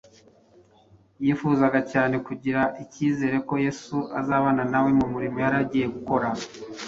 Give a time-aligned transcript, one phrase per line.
[1.25, 6.27] Yifuzaga cyane kugira icyizere ko Yesu azabana na we mu murimo yari agiye gukora.